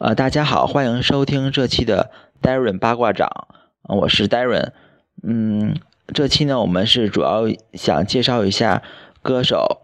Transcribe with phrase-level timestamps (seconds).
[0.00, 2.10] 呃，大家好，欢迎收听这期的
[2.40, 3.28] Darren 八卦掌，
[3.82, 4.70] 我是 Darren。
[5.22, 5.76] 嗯，
[6.14, 7.42] 这期呢，我们是主要
[7.74, 8.82] 想介绍一下
[9.20, 9.82] 歌手，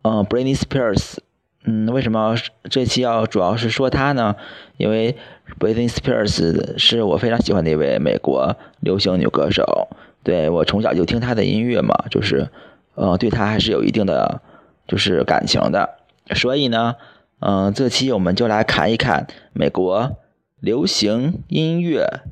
[0.00, 1.18] 嗯，Britney Spears。
[1.64, 2.36] 嗯，为什么
[2.70, 4.34] 这期要主要是说她呢？
[4.78, 5.14] 因为
[5.60, 9.88] Britney Spears 是我非常喜欢的一位美国流行女歌手。
[10.22, 12.48] 对我从小就听她的音乐嘛，就是
[12.94, 14.40] 呃，对她还是有一定的
[14.86, 15.98] 就是感情的。
[16.34, 16.96] 所以呢。
[17.40, 20.18] 嗯，这期我们就来看一看美国
[20.58, 22.22] 流行音乐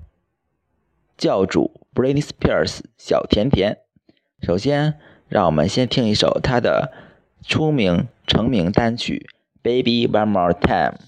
[1.17, 3.79] 教主 Britney Spears 小甜甜。
[4.43, 4.99] 首先，
[5.29, 6.93] 让我们先听一首她的
[7.43, 9.29] 出名成名单曲
[9.63, 10.99] 《Baby One More Time》。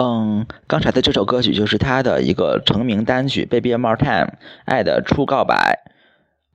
[0.00, 4.26] 嗯，刚才的这首歌曲就是他的一个成名单曲《Baby More Time》，
[4.64, 5.80] 爱的初告白。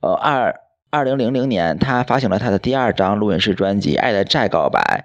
[0.00, 5.04] 呃，二二零零零年，他发行了他的第二张录音室专辑《爱的再告白》。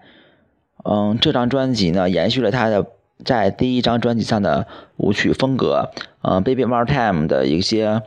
[0.89, 2.85] 嗯，这张专辑呢，延续了他的
[3.25, 4.65] 在第一张专辑上的
[4.95, 5.91] 舞曲风格。
[6.21, 8.03] 嗯，《Baby More Time》的一些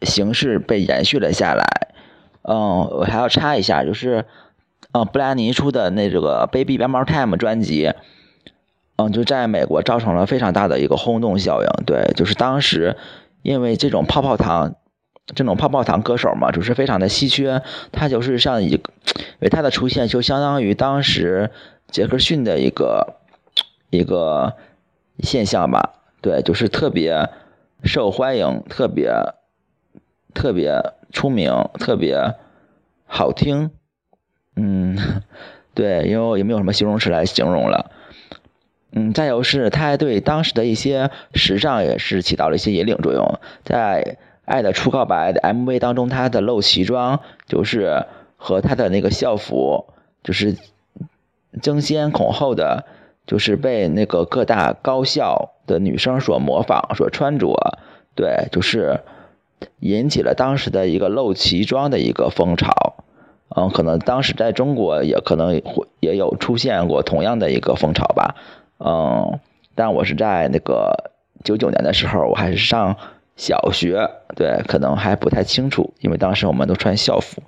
[0.00, 1.66] 形式被延续了下来。
[2.40, 4.24] 嗯，我还要插一下，就是
[4.92, 7.92] 嗯，布兰妮出的那这个《Baby One More Time》专辑。
[8.96, 11.68] 嗯，就在美国造成了非常大的一个轰动效应。
[11.84, 12.96] 对，就是当时
[13.42, 14.74] 因为这种泡泡糖，
[15.34, 17.62] 这种泡泡糖歌手嘛，就是非常的稀缺。
[17.92, 21.50] 他就是像一个，因为他的出现就相当于当时
[21.90, 23.16] 杰克逊的一个
[23.90, 24.54] 一个
[25.18, 25.92] 现象吧。
[26.22, 27.28] 对，就是特别
[27.84, 29.12] 受欢迎，特别
[30.32, 30.80] 特别
[31.12, 32.34] 出名，特别
[33.04, 33.70] 好听。
[34.56, 35.22] 嗯，
[35.74, 37.90] 对，因为也没有什么形容词来形容了。
[38.92, 43.38] 嗯，再有是，他还对当时的一些时尚也是起到了一些引领作用。
[43.62, 49.86] 在《爱的初告白》的 MV 当中，他的露脐装就是和他的那个校服，
[50.22, 50.56] 就是
[51.60, 52.86] 争先恐后的，
[53.26, 57.78] 就是被那个各大高校的女生所模仿、所穿着。
[58.14, 59.00] 对，就是
[59.80, 62.94] 引起了当时的一个露脐装的一个风潮。
[63.54, 68.36] 嗯，可能当时在中国也可能会也有出现过同样的一个风潮吧。
[68.78, 69.40] 嗯，
[69.74, 71.12] 但我是在那个
[71.44, 72.96] 九九年的时候，我还是上
[73.36, 77.42] 小学，对，可能还不太清楚，因为当时我们都穿校服。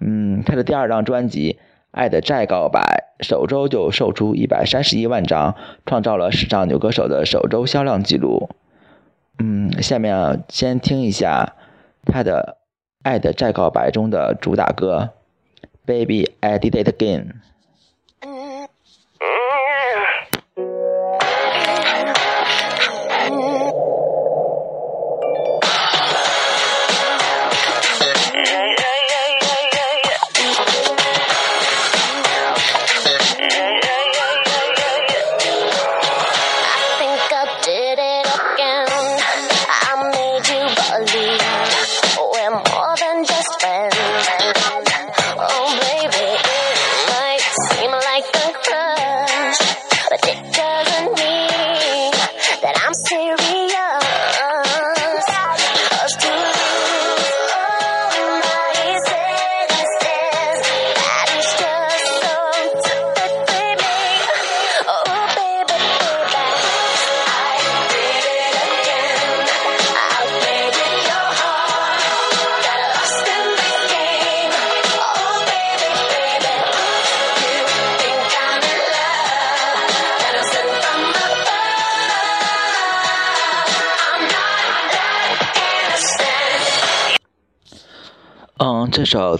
[0.00, 1.52] 嗯，他的第二张专辑
[1.90, 5.54] 《爱的再告白》首周就售出一百三十一万张，
[5.86, 8.50] 创造了史上女歌手的首周销量记录。
[9.38, 11.54] 嗯，下面先听一下
[12.04, 12.56] 他的
[13.02, 15.10] 《爱的再告白》中的主打歌
[15.86, 17.22] 《Baby I Did It Again》。
[88.90, 89.38] 这首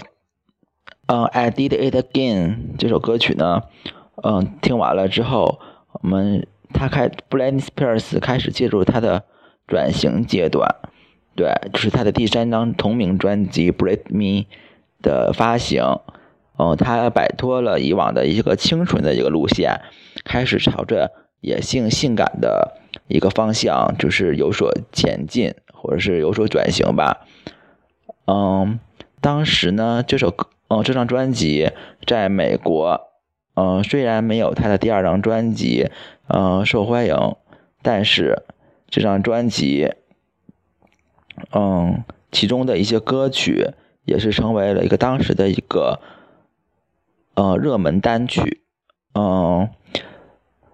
[1.07, 3.63] 嗯，I Did It Again 这首歌曲呢，
[4.23, 5.59] 嗯，听完了之后，
[6.01, 9.23] 我们他开 Britney Spears 开始进入他的
[9.67, 10.75] 转型阶段，
[11.35, 14.43] 对，就是他的第三张同名专辑《Brit Me》
[15.01, 15.99] 的发行，
[16.57, 19.81] 嗯，他摆脱了以往的一个清纯的一个路线，
[20.23, 21.11] 开始朝着
[21.41, 22.77] 野性性感的
[23.07, 27.25] 一个方向，就是有所前进，或者是有所转型吧。
[28.27, 28.79] 嗯，
[29.25, 30.49] 当时呢，这首歌。
[30.67, 31.71] 嗯，这张专辑
[32.05, 33.09] 在美国，
[33.55, 35.89] 嗯，虽然没有他的第二张专辑，
[36.27, 37.35] 嗯，受欢迎，
[37.81, 38.43] 但是
[38.87, 39.95] 这张专辑，
[41.51, 43.71] 嗯，其中的一些歌曲
[44.03, 45.99] 也是成为了一个当时的一个，
[47.33, 48.61] 呃，热门单曲，
[49.15, 49.67] 嗯，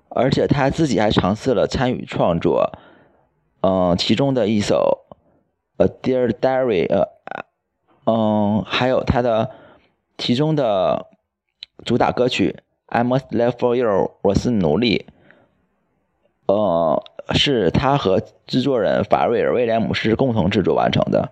[0.09, 2.74] 而且他自己还尝试了参与创作，
[3.62, 5.06] 嗯，其中的一首
[5.86, 7.07] 《A Dear Diary》，呃，
[8.06, 9.51] 嗯，还有他的。
[10.18, 11.07] 其中的
[11.83, 13.88] 主打歌曲《I Must Live for You》，
[14.21, 15.07] 我是奴隶，
[16.45, 17.03] 呃，
[17.33, 21.31] 是他和制作人法瑞尔·威廉姆斯共同制作完成的。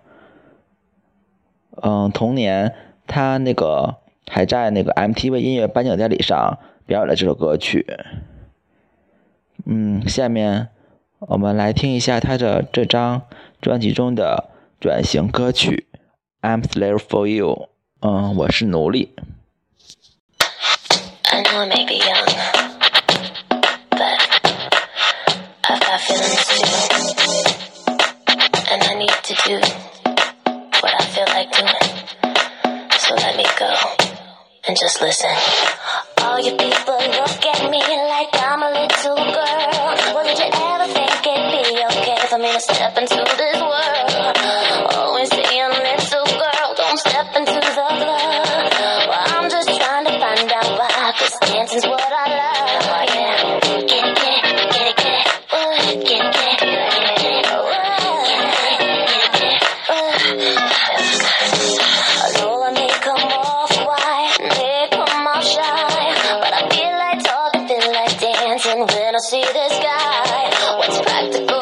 [1.80, 2.74] 嗯，同年
[3.06, 7.86] 他那个还在那个 MTV 音乐颁奖典礼上表演了这首歌曲。
[9.66, 10.70] 嗯，下面
[11.20, 13.22] 我们来听一下他的这张
[13.60, 14.50] 专辑中的
[14.80, 15.86] 转型歌曲
[16.41, 17.53] 《I'm Slave for You》。
[18.01, 19.15] 嗯，我是奴隶。
[21.31, 22.25] I know I may be young,
[23.89, 24.19] but
[25.63, 26.63] I've got feelings too.
[28.71, 29.59] And I need to do
[30.81, 31.75] what I feel like doing.
[32.99, 33.73] So let me go
[34.67, 35.29] and just listen.
[36.21, 39.95] All you people look at me like I'm a little girl.
[40.13, 44.08] Well, did you ever think it'd be okay for me to step into this world?
[68.86, 70.76] When I see this guy.
[70.78, 71.59] What's practical,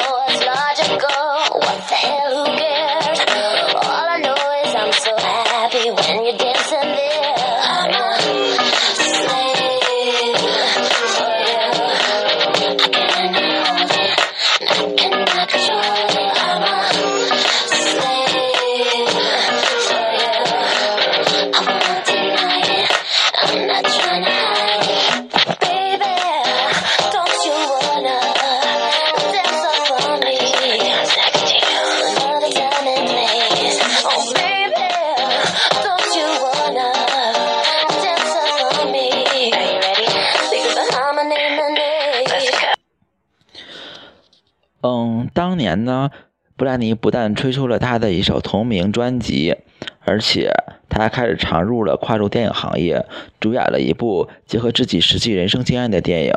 [45.39, 46.11] 当年呢，
[46.57, 49.55] 布兰妮不但推出了他的一首同名专辑，
[50.01, 50.51] 而且
[50.89, 53.05] 他还开始尝入了跨入电影行业，
[53.39, 56.33] 主演了一部结合自己实际人生经验的电影，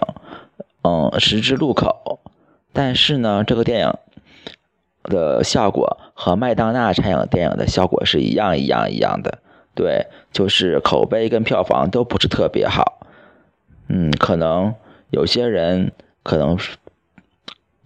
[0.83, 2.21] 嗯，《十字路口》。
[2.73, 3.93] 但是呢，这个电影
[5.03, 9.41] 的效果和麦当娜参演的电影的效果是一样一样一样的，
[9.75, 13.05] 对，就是口碑跟票房都不是特别好。
[13.89, 14.73] 嗯，可能
[15.11, 15.91] 有些人
[16.23, 16.57] 可能。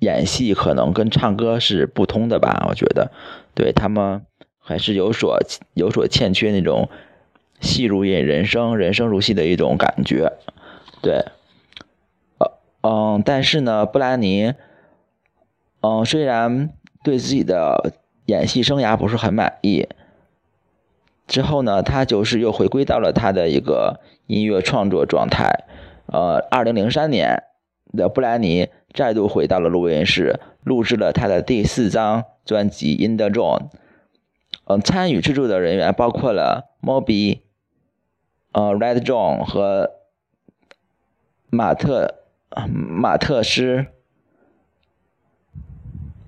[0.01, 3.11] 演戏可能跟唱歌是不通的吧，我觉得，
[3.55, 4.27] 对他们
[4.59, 5.39] 还是有所
[5.73, 6.91] 有所欠缺那种
[7.61, 10.33] 戏如演人生，人生如戏的一种感觉，
[11.01, 11.25] 对，
[12.39, 14.53] 呃嗯，但是呢，布兰妮，
[15.81, 16.71] 嗯，虽然
[17.03, 17.95] 对自己的
[18.27, 19.89] 演戏生涯不是很满意，
[21.27, 25.65] 之后呢，他就是又回归到了他的一个音乐创作状态，
[26.07, 27.45] 呃，二零零三年
[27.97, 28.69] 的布兰妮。
[28.97, 33.61] 再度回到了录音室，录制了他的第四张专辑《In the Zone》。
[34.65, 37.41] 嗯，参与制作的人员包括了 Moby、
[38.53, 39.93] 呃 Red John 和
[41.51, 42.23] 马特
[42.67, 43.87] 马特斯，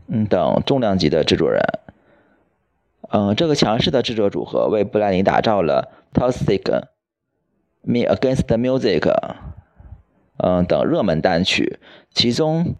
[0.07, 1.63] 嗯等重量级的制作人。
[3.11, 6.63] 嗯，这个强势的制作组合为布兰妮打造了《Toxic》、
[7.83, 9.01] 《Me Against Music》。
[10.39, 11.79] 嗯，等热门单曲，
[12.11, 12.75] 其中，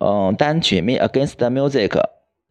[0.00, 1.88] 嗯，单曲《Me Against the Music》，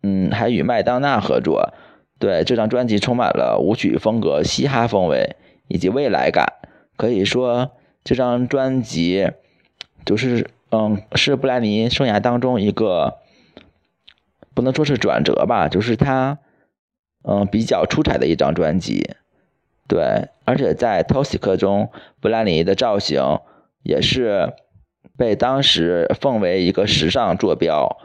[0.01, 1.74] 嗯，还与麦当娜合作。
[2.19, 5.36] 对，这张专辑充满了舞曲风格、嘻哈风味
[5.67, 6.45] 以及未来感。
[6.95, 7.72] 可以说，
[8.03, 9.31] 这张专辑
[10.05, 13.15] 就是，嗯，是布兰妮生涯当中一个
[14.53, 16.38] 不能说是转折吧，就是他，
[17.24, 19.15] 嗯，比较出彩的一张专辑。
[19.88, 21.89] 对，而且在 Toxic 中，
[22.22, 23.39] 布兰妮的造型
[23.83, 24.53] 也是
[25.17, 27.97] 被当时奉为一个时尚坐标，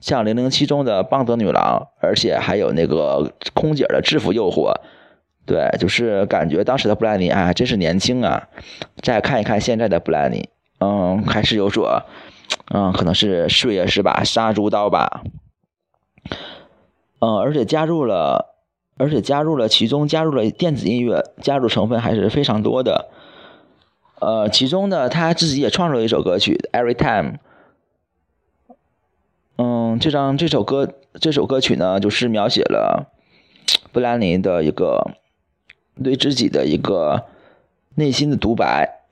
[0.00, 4.74] 像零零七中的邦德女郎，而且还有那个空姐的制服诱惑。
[5.44, 8.48] 对，就是感觉当时的布兰妮啊，真是年轻啊！
[9.02, 10.48] 再看一看现在的布兰妮，
[10.78, 12.04] 嗯，还是有所，
[12.72, 15.24] 嗯，可能是岁月是把杀猪刀吧，
[17.18, 18.54] 嗯，而且加入了，
[18.98, 23.08] 而且加入了其中加入了电子音乐，加入成分还是非常多的。
[24.22, 27.38] 呃，其中呢，他自己也创作了一首歌曲《Every Time》。
[29.56, 33.10] 嗯，这张这首歌这首歌曲呢，就是描写了
[33.92, 35.12] 布兰妮的一个。
[36.02, 37.26] 对自己的一个
[37.96, 39.02] 内心的独白。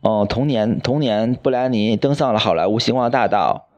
[0.00, 3.68] 哦，同年，同年，布兰妮登上了好莱坞星光大道，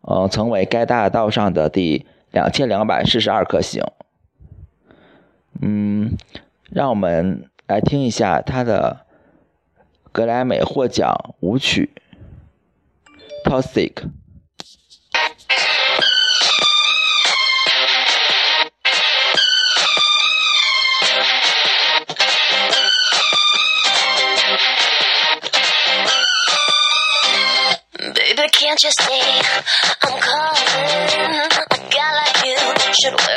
[0.00, 3.84] 呃，成为该大道上的第两千两百四十二颗星。
[5.60, 6.16] 嗯，
[6.68, 9.06] 让我们来听一下他的
[10.12, 11.90] 格莱美获奖舞曲
[13.50, 13.92] 《Toxic》。
[28.58, 29.20] Can't you see
[30.02, 31.50] I'm calling?
[31.70, 33.35] A guy like you should wear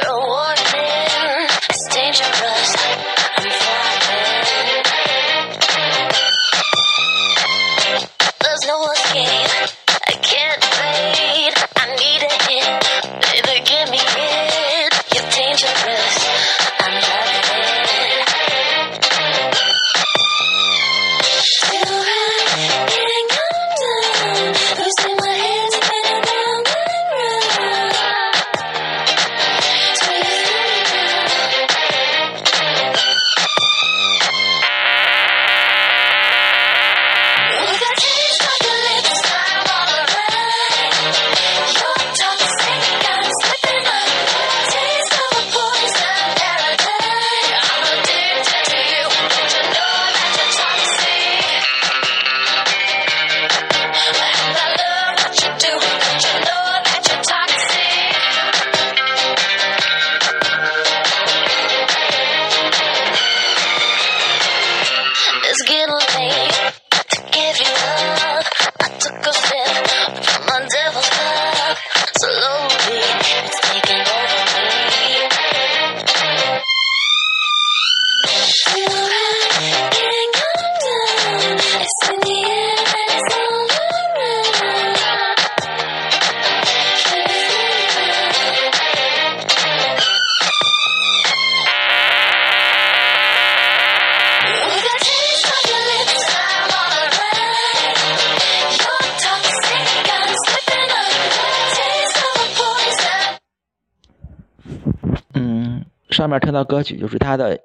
[106.29, 107.59] 上面听到歌曲就是他的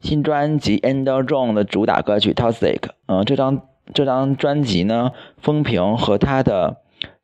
[0.00, 2.78] 新专辑《Ender Zone》的主打歌曲《Toxic》。
[3.06, 3.62] 嗯，这张
[3.94, 6.76] 这张专辑呢，风评和他的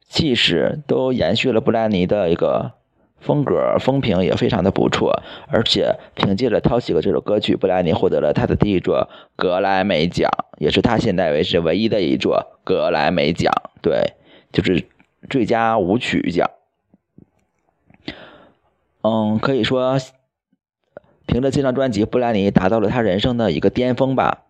[0.09, 2.73] 气势都延续了布兰妮的一个
[3.21, 5.23] 风格，风评也非常的不错。
[5.49, 13.53] 而且凭借着《Toxic》这首歌曲，布兰妮获得了他的第一座格莱美奖，也是他现在为止唯一的一座格莱美奖。
[13.83, 14.15] 对，
[14.53, 14.87] 就是
[15.29, 16.49] 最佳舞曲奖。
[19.03, 19.99] 嗯，可以说，
[21.29, 24.47] 凭着这张专辑，布兰妮达到了他人生的一个巅峰吧。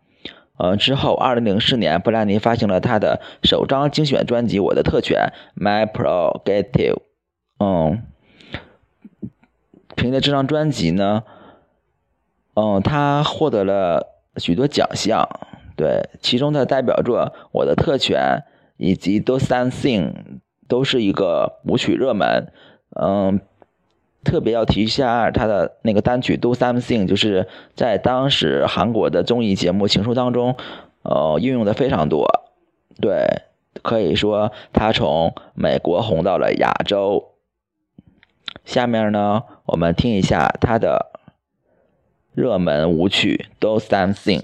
[0.57, 6.99] 呃，之后，二零零四年，布兰妮发行了他的首张精选专辑《我的特权》（My Prerogative）。
[7.59, 8.03] 嗯，
[9.97, 11.25] 凭着这张专辑呢，
[12.55, 14.07] 嗯，他获得了
[14.37, 15.29] 许多奖项。
[15.77, 17.19] 对，其中的代表作
[17.53, 18.45] 《我的特权》
[18.77, 20.13] 以及《Do Something》
[20.69, 22.53] 都是一个舞曲热门。
[23.01, 23.41] 嗯。
[24.29, 30.55] 特别要提一下他的那个单曲《Do Something》，就是在当时韩国的综艺节目《情书》当中，
[31.03, 32.29] 呃，运用的非常多。
[33.01, 33.27] 对，
[33.83, 37.31] 可以说他从美国红到了亚洲。
[38.67, 41.07] 下面呢，我们听一下他的
[42.35, 44.41] 热门舞曲《Do Something》。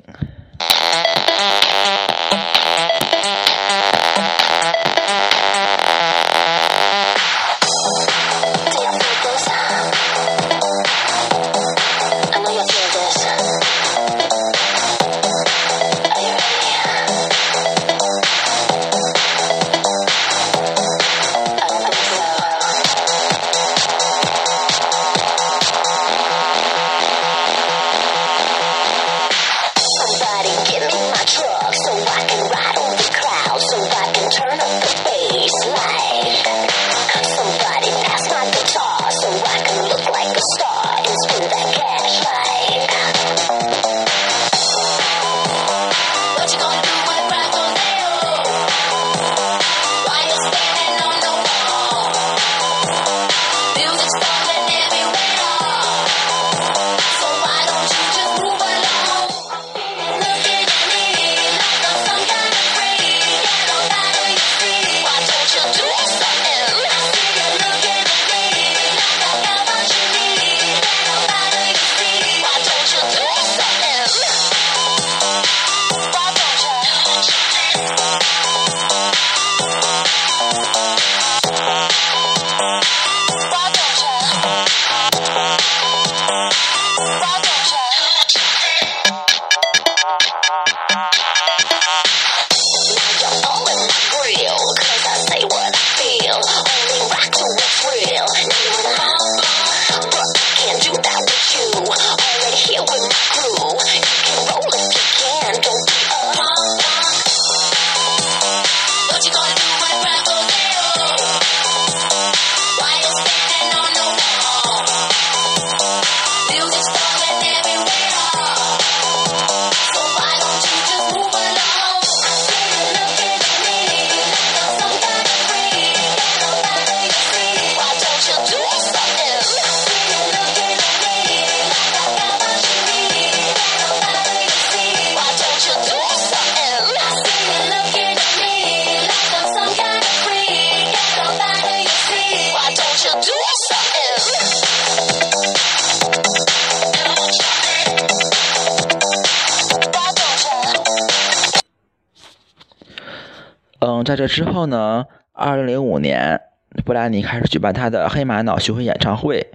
[154.04, 156.40] 在这之后呢，二零零五年，
[156.84, 159.48] 布兰妮开始举办他的黑玛瑙巡回演唱会。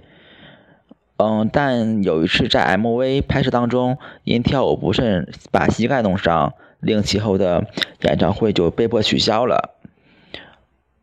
[1.18, 7.66] 嗯，但有一次在 MV 拍摄当中，因跳舞不慎把膝盖弄伤，令其后的
[8.02, 9.76] 演唱会就被迫取消了。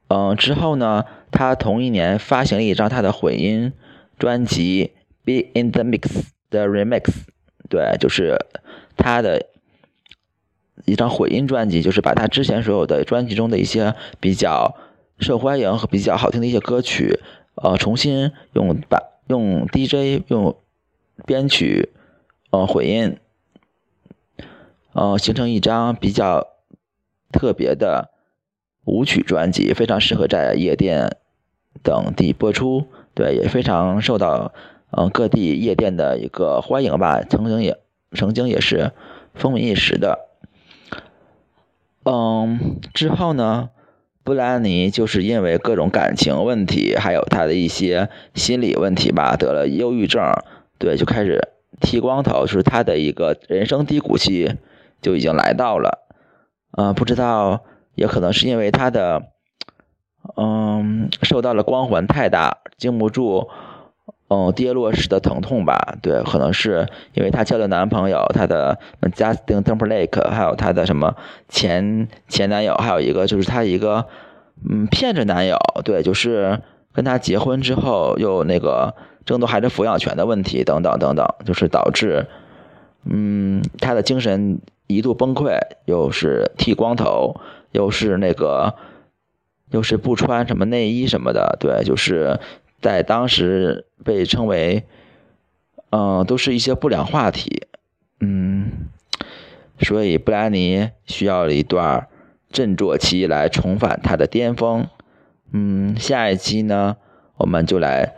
[0.07, 3.73] 嗯，之后呢，他同一年发行了一张他的混音
[4.17, 4.91] 专辑
[5.43, 6.01] 《Be in the Mix》
[6.49, 7.11] 的 Remix，
[7.69, 8.37] 对，就是
[8.95, 9.45] 他的
[10.87, 14.77] 一张混音专辑，就是把他之前所有的专辑中的一些比较
[15.19, 17.19] 受欢迎和比较好听的一些歌曲，
[17.55, 18.97] 呃，重新用把
[19.27, 20.55] 用 DJ 用
[21.25, 21.89] 编曲，
[22.51, 23.17] 呃，混音，
[24.93, 26.47] 呃，形成一张比较
[27.33, 28.09] 特别的
[28.85, 31.17] 舞曲专辑，非常适合在夜店
[31.83, 34.53] 等地播出，对，也非常受到
[34.91, 37.77] 嗯、各地夜店的一个欢迎吧，曾经也
[38.13, 38.93] 曾经也是
[39.35, 40.26] 风靡一时的。
[42.09, 43.69] 嗯，之后呢，
[44.23, 50.23] 布兰妮就是因为各种感情问题，还有她的一些心理问题吧，得了忧郁症，
[50.79, 51.49] 对，就开始
[51.81, 54.55] 剃光头，就是她的一个人生低谷期
[55.01, 56.07] 就已经来到了。
[56.77, 57.65] 嗯，不知道，
[57.95, 59.23] 也可能是因为她的，
[60.37, 63.49] 嗯，受到了光环太大，经不住，
[64.29, 65.95] 嗯，跌落时的疼痛吧。
[66.01, 68.77] 对，可能是因为她交的男朋友，她的
[69.15, 71.15] Justin Timberlake，还有她的什么
[71.47, 74.05] 前前男友，还有一个就是她一个
[74.69, 76.59] 嗯骗子男友，对，就是
[76.93, 78.93] 跟她结婚之后又那个
[79.25, 82.27] 争夺孩子抚养权的问题等等等等，就是导致
[83.05, 87.39] 嗯她的精神一度崩溃，又是剃光头，
[87.71, 88.75] 又是那个
[89.71, 92.39] 又是不穿什么内衣什么的，对，就是
[92.81, 94.85] 在当时被称为，
[95.89, 97.67] 嗯、都是一些不良话题，
[98.19, 98.71] 嗯，
[99.79, 102.07] 所以布兰妮需要一段
[102.51, 104.87] 振作期来重返她的巅峰。
[105.51, 106.97] 嗯，下一期呢，
[107.37, 108.15] 我们就来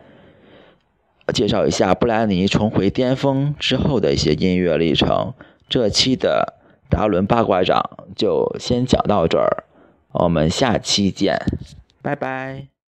[1.34, 5.34] 介绍一下布兰妮重回巅峰之后的一些音乐历程。
[5.70, 6.56] 这期的
[6.90, 9.66] 达伦八卦掌就先讲到这儿，
[10.14, 11.40] 我们下期见，
[12.02, 12.79] 拜拜。